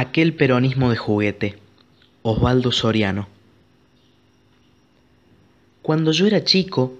[0.00, 1.58] Aquel peronismo de juguete.
[2.22, 3.26] Osvaldo Soriano.
[5.82, 6.94] Cuando yo era chico,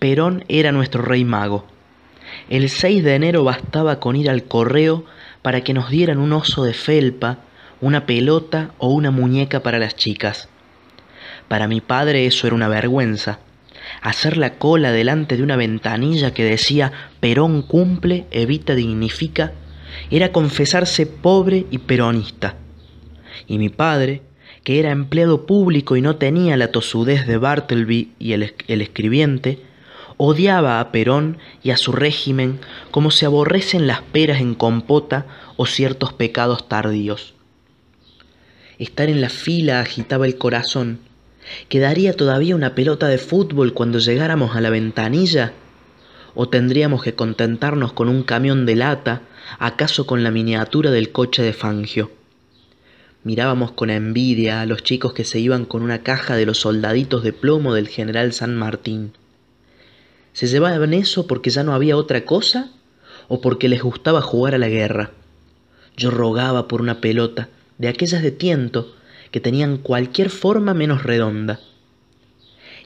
[0.00, 1.64] Perón era nuestro rey mago.
[2.50, 5.04] El 6 de enero bastaba con ir al correo
[5.42, 7.38] para que nos dieran un oso de felpa,
[7.80, 10.48] una pelota o una muñeca para las chicas.
[11.46, 13.38] Para mi padre eso era una vergüenza.
[14.02, 16.90] Hacer la cola delante de una ventanilla que decía
[17.20, 19.52] Perón cumple, Evita dignifica,
[20.10, 22.56] era confesarse pobre y peronista.
[23.46, 24.22] Y mi padre,
[24.62, 29.60] que era empleado público y no tenía la tosudez de Bartleby y el, el escribiente,
[30.16, 32.60] odiaba a Perón y a su régimen
[32.90, 37.34] como se aborrecen las peras en compota o ciertos pecados tardíos.
[38.78, 40.98] Estar en la fila agitaba el corazón.
[41.68, 45.52] ¿Quedaría todavía una pelota de fútbol cuando llegáramos a la ventanilla?
[46.34, 49.22] ¿O tendríamos que contentarnos con un camión de lata,
[49.58, 52.10] acaso con la miniatura del coche de Fangio?
[53.22, 57.22] Mirábamos con envidia a los chicos que se iban con una caja de los soldaditos
[57.22, 59.12] de plomo del general San Martín.
[60.32, 62.72] ¿Se llevaban eso porque ya no había otra cosa
[63.28, 65.12] o porque les gustaba jugar a la guerra?
[65.96, 67.48] Yo rogaba por una pelota,
[67.78, 68.94] de aquellas de tiento,
[69.30, 71.60] que tenían cualquier forma menos redonda.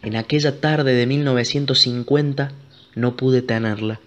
[0.03, 2.53] En aquella tarde de 1950
[2.99, 4.01] no pude tenerla.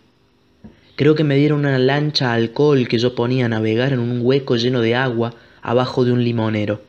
[0.95, 4.57] Creo que me dieron una lancha alcohol que yo ponía a navegar en un hueco
[4.57, 6.81] lleno de agua abajo de un limonero.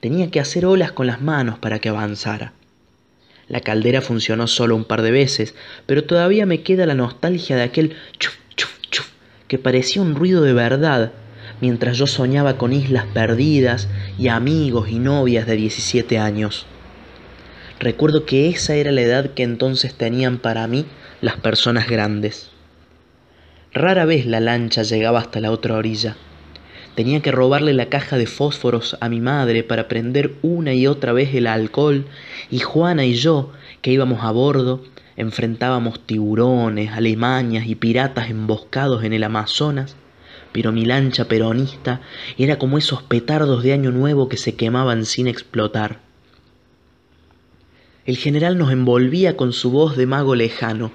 [0.00, 2.52] Tenía que hacer olas con las manos para que avanzara.
[3.48, 5.54] La caldera funcionó solo un par de veces,
[5.86, 9.08] pero todavía me queda la nostalgia de aquel chuf, chuf, chuf,
[9.48, 11.12] que parecía un ruido de verdad,
[11.60, 13.88] mientras yo soñaba con islas perdidas
[14.18, 16.66] y amigos y novias de 17 años.
[17.80, 20.84] Recuerdo que esa era la edad que entonces tenían para mí
[21.22, 22.50] las personas grandes.
[23.72, 26.18] Rara vez la lancha llegaba hasta la otra orilla.
[26.94, 31.14] Tenía que robarle la caja de fósforos a mi madre para prender una y otra
[31.14, 32.04] vez el alcohol
[32.50, 34.84] y Juana y yo, que íbamos a bordo,
[35.16, 39.96] enfrentábamos tiburones, alemañas y piratas emboscados en el Amazonas,
[40.52, 42.02] pero mi lancha peronista
[42.36, 46.09] era como esos petardos de año nuevo que se quemaban sin explotar.
[48.06, 50.90] El general nos envolvía con su voz de mago lejano,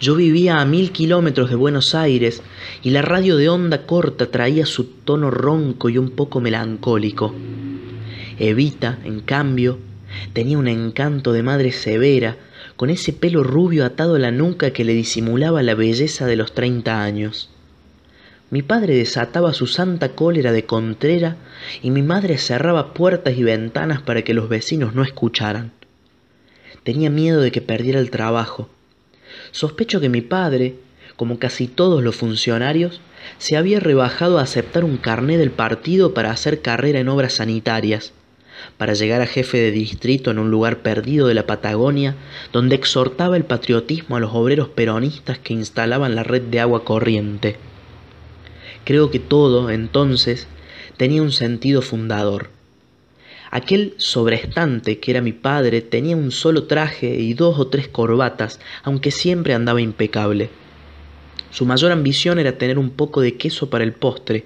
[0.00, 2.40] yo vivía a mil kilómetros de Buenos Aires
[2.84, 7.34] y la radio de onda corta traía su tono ronco y un poco melancólico.
[8.38, 9.80] Evita, en cambio,
[10.34, 12.36] tenía un encanto de madre severa,
[12.76, 16.54] con ese pelo rubio atado a la nuca que le disimulaba la belleza de los
[16.54, 17.50] treinta años.
[18.50, 21.38] Mi padre desataba su santa cólera de contrera
[21.82, 25.72] y mi madre cerraba puertas y ventanas para que los vecinos no escucharan.
[26.88, 28.70] Tenía miedo de que perdiera el trabajo
[29.50, 30.76] Sospecho que mi padre,
[31.16, 33.02] como casi todos los funcionarios,
[33.36, 38.14] se había rebajado a aceptar un carné del partido para hacer carrera en obras sanitarias,
[38.78, 42.14] para llegar a jefe de distrito en un lugar perdido de la Patagonia,
[42.54, 47.56] donde exhortaba el patriotismo a los obreros peronistas que instalaban la red de agua corriente.
[48.84, 50.46] Creo que todo, entonces,
[50.96, 52.48] tenía un sentido fundador.
[53.50, 58.60] Aquel sobrestante que era mi padre tenía un solo traje y dos o tres corbatas,
[58.82, 60.50] aunque siempre andaba impecable.
[61.50, 64.44] Su mayor ambición era tener un poco de queso para el postre.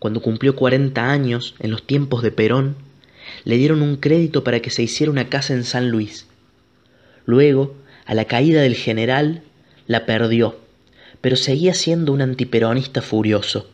[0.00, 2.74] Cuando cumplió cuarenta años, en los tiempos de Perón,
[3.44, 6.26] le dieron un crédito para que se hiciera una casa en San Luis.
[7.24, 9.42] Luego, a la caída del general,
[9.86, 10.58] la perdió,
[11.20, 13.68] pero seguía siendo un antiperonista furioso.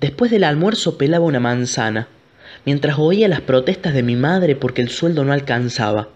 [0.00, 2.08] Después del almuerzo pelaba una manzana,
[2.64, 6.08] mientras oía las protestas de mi madre porque el sueldo no alcanzaba.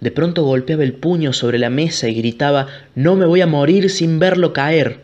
[0.00, 3.90] De pronto golpeaba el puño sobre la mesa y gritaba No me voy a morir
[3.90, 5.00] sin verlo caer.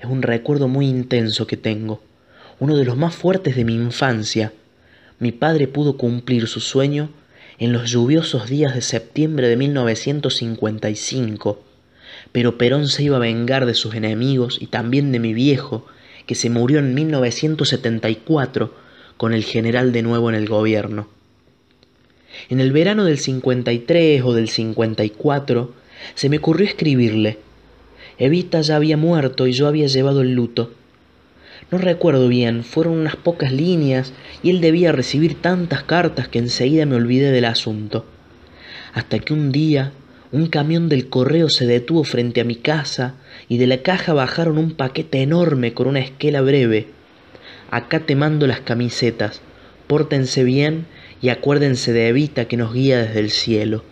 [0.00, 2.02] Es un recuerdo muy intenso que tengo,
[2.58, 4.52] uno de los más fuertes de mi infancia.
[5.18, 7.10] Mi padre pudo cumplir su sueño
[7.58, 11.62] en los lluviosos días de septiembre de 1955,
[12.32, 15.86] pero Perón se iba a vengar de sus enemigos y también de mi viejo,
[16.26, 18.74] que se murió en 1974
[19.16, 21.08] con el general de nuevo en el gobierno.
[22.48, 25.74] En el verano del 53 o del 54
[26.14, 27.38] se me ocurrió escribirle.
[28.18, 30.72] Evita ya había muerto y yo había llevado el luto.
[31.70, 34.12] No recuerdo bien, fueron unas pocas líneas
[34.42, 38.04] y él debía recibir tantas cartas que enseguida me olvidé del asunto.
[38.92, 39.92] Hasta que un día
[40.32, 43.14] un camión del correo se detuvo frente a mi casa
[43.48, 46.88] y de la caja bajaron un paquete enorme con una esquela breve
[47.72, 49.40] acá te mando las camisetas,
[49.86, 50.84] pórtense bien
[51.22, 53.82] y acuérdense de Evita que nos guía desde el cielo.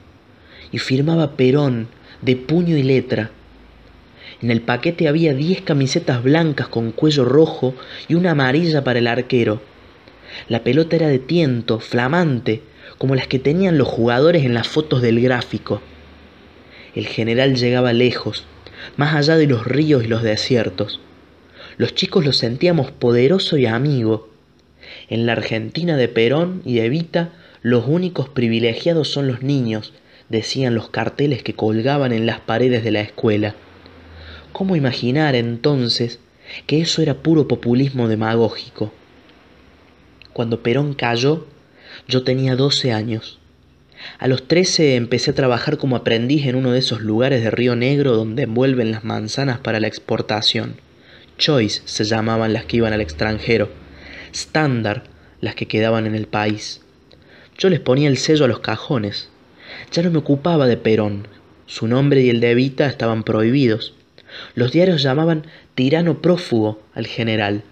[0.70, 1.88] Y firmaba Perón
[2.20, 3.30] de puño y letra.
[4.42, 7.74] En el paquete había diez camisetas blancas con cuello rojo
[8.06, 9.62] y una amarilla para el arquero.
[10.48, 12.60] La pelota era de tiento, flamante,
[12.98, 15.80] como las que tenían los jugadores en las fotos del gráfico.
[16.94, 18.44] El general llegaba lejos,
[18.98, 21.00] más allá de los ríos y los desiertos.
[21.80, 24.28] Los chicos lo sentíamos poderoso y amigo.
[25.08, 27.32] En la Argentina de Perón y de Evita,
[27.62, 29.94] los únicos privilegiados son los niños,
[30.28, 33.54] decían los carteles que colgaban en las paredes de la escuela.
[34.52, 36.18] ¿Cómo imaginar entonces
[36.66, 38.92] que eso era puro populismo demagógico?
[40.34, 41.46] Cuando Perón cayó,
[42.06, 43.38] yo tenía 12 años.
[44.18, 47.74] A los 13 empecé a trabajar como aprendiz en uno de esos lugares de Río
[47.74, 50.74] Negro donde envuelven las manzanas para la exportación.
[51.40, 53.70] Choice se llamaban las que iban al extranjero.
[54.32, 55.04] Standard
[55.40, 56.82] las que quedaban en el país.
[57.58, 59.30] Yo les ponía el sello a los cajones.
[59.90, 61.26] Ya no me ocupaba de Perón.
[61.66, 63.94] Su nombre y el de Evita estaban prohibidos.
[64.54, 67.62] Los diarios llamaban tirano prófugo al general.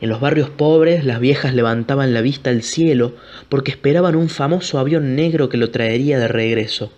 [0.00, 3.16] En los barrios pobres las viejas levantaban la vista al cielo
[3.48, 6.92] porque esperaban un famoso avión negro que lo traería de regreso.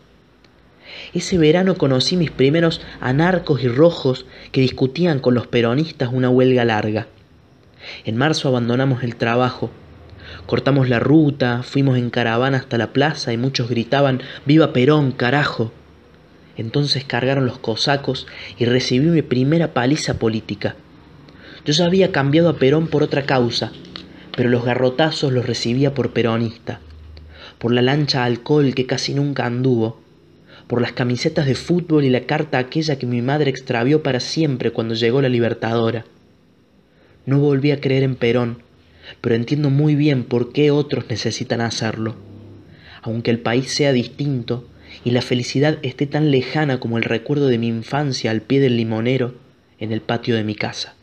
[1.15, 6.65] Ese verano conocí mis primeros anarcos y rojos que discutían con los peronistas una huelga
[6.65, 7.07] larga.
[8.05, 9.71] En marzo abandonamos el trabajo.
[10.47, 15.73] Cortamos la ruta, fuimos en caravana hasta la plaza y muchos gritaban ¡Viva Perón, carajo!
[16.57, 18.27] Entonces cargaron los cosacos
[18.59, 20.75] y recibí mi primera paliza política.
[21.65, 23.73] Yo ya había cambiado a Perón por otra causa,
[24.37, 26.81] pero los garrotazos los recibía por peronista,
[27.59, 30.01] por la lancha alcohol que casi nunca anduvo,
[30.67, 34.73] por las camisetas de fútbol y la carta aquella que mi madre extravió para siempre
[34.73, 36.05] cuando llegó la Libertadora.
[37.25, 38.63] No volví a creer en Perón,
[39.21, 42.17] pero entiendo muy bien por qué otros necesitan hacerlo.
[43.03, 44.67] Aunque el país sea distinto
[45.05, 48.77] y la felicidad esté tan lejana como el recuerdo de mi infancia al pie del
[48.77, 49.35] limonero
[49.79, 50.96] en el patio de mi casa.